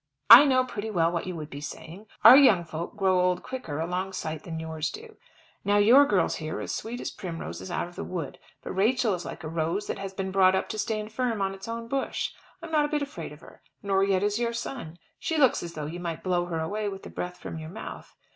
"I 0.31 0.45
know 0.45 0.63
pretty 0.65 0.89
well 0.89 1.11
what 1.11 1.27
you 1.27 1.35
would 1.35 1.51
be 1.51 1.61
saying. 1.61 2.07
Our 2.23 2.35
young 2.35 2.63
folk 2.63 2.95
grow 2.97 3.21
old 3.21 3.43
quicker 3.43 3.79
a 3.79 3.85
long 3.85 4.13
sight 4.13 4.41
than 4.45 4.59
yours 4.59 4.89
do. 4.89 5.15
Now 5.63 5.77
your 5.77 6.07
girls 6.07 6.37
here 6.37 6.57
are 6.57 6.61
as 6.61 6.73
sweet 6.73 6.99
as 6.99 7.11
primroses 7.11 7.69
out 7.69 7.87
of 7.87 7.95
the 7.95 8.03
wood. 8.03 8.39
But 8.63 8.71
Rachel 8.71 9.13
is 9.13 9.25
like 9.25 9.43
a 9.43 9.47
rose 9.47 9.85
that 9.85 9.99
has 9.99 10.11
been 10.11 10.31
brought 10.31 10.55
up 10.55 10.69
to 10.69 10.79
stand 10.79 11.11
firm 11.11 11.39
on 11.39 11.53
its 11.53 11.67
own 11.67 11.87
bush. 11.87 12.31
I'm 12.63 12.71
not 12.71 12.85
a 12.85 12.87
bit 12.87 13.03
afraid 13.03 13.31
of 13.31 13.41
her. 13.41 13.61
Nor 13.83 14.03
yet 14.03 14.23
is 14.23 14.39
your 14.39 14.53
son. 14.53 14.97
She 15.19 15.37
looks 15.37 15.61
as 15.61 15.73
though 15.73 15.85
you 15.85 15.99
might 15.99 16.23
blow 16.23 16.45
her 16.47 16.59
away 16.59 16.89
with 16.89 17.03
the 17.03 17.11
breath 17.11 17.37
from 17.37 17.59
your 17.59 17.69
mouth. 17.69 18.15